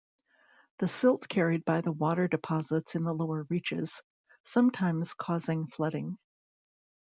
[0.79, 4.01] The silt carried by the water deposits in the lower reaches,
[4.43, 6.17] sometimes causing flooding.